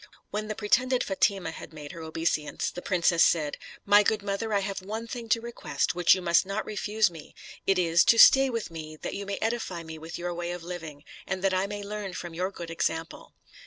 When 0.31 0.47
the 0.47 0.55
pretended 0.55 1.03
Fatima 1.03 1.51
had 1.51 1.73
made 1.73 1.91
her 1.91 2.01
obeisance, 2.01 2.71
the 2.71 2.81
princess 2.81 3.23
said, 3.23 3.59
"My 3.85 4.01
good 4.01 4.23
mother, 4.23 4.51
I 4.51 4.61
have 4.61 4.81
one 4.81 5.05
thing 5.05 5.29
to 5.29 5.41
request, 5.41 5.93
which 5.93 6.15
you 6.15 6.23
must 6.23 6.43
not 6.43 6.65
refuse 6.65 7.11
me: 7.11 7.35
it 7.67 7.77
is, 7.77 8.03
to 8.05 8.17
stay 8.17 8.49
with 8.49 8.71
me, 8.71 8.95
that 9.03 9.13
you 9.13 9.27
may 9.27 9.37
edify 9.43 9.83
me 9.83 9.99
with 9.99 10.17
your 10.17 10.33
way 10.33 10.53
of 10.53 10.63
living, 10.63 11.03
and 11.27 11.43
that 11.43 11.53
I 11.53 11.67
may 11.67 11.83
learn 11.83 12.13
from 12.13 12.33
your 12.33 12.49
good 12.49 12.71
example." 12.71 13.35